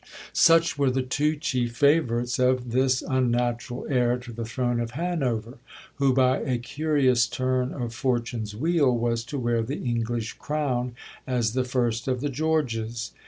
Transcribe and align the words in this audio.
Such 0.33 0.79
were 0.79 0.89
the 0.89 1.03
two 1.03 1.35
chief 1.35 1.75
favourites 1.77 2.39
of 2.39 2.71
this 2.71 3.03
unnatural 3.03 3.85
heir 3.87 4.17
to 4.17 4.33
the 4.33 4.45
throne 4.45 4.79
of 4.79 4.93
Hanover, 4.97 5.59
who, 5.97 6.11
by 6.11 6.39
a 6.39 6.57
curious 6.57 7.27
turn 7.27 7.71
of 7.71 7.93
Fortune's 7.93 8.55
wheel, 8.55 8.97
was 8.97 9.23
to 9.25 9.37
wear 9.37 9.61
the 9.61 9.77
English 9.77 10.33
crown 10.39 10.95
as 11.27 11.53
the 11.53 11.63
first 11.63 12.07
of 12.07 12.19
the 12.19 12.29
Georges. 12.29 13.11